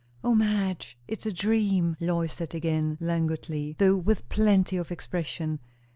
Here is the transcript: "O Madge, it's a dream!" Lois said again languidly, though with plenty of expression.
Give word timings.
"O 0.23 0.33
Madge, 0.33 0.97
it's 1.07 1.27
a 1.27 1.31
dream!" 1.31 1.95
Lois 1.99 2.33
said 2.33 2.55
again 2.55 2.97
languidly, 2.99 3.75
though 3.77 3.95
with 3.95 4.27
plenty 4.29 4.77
of 4.77 4.91
expression. 4.91 5.59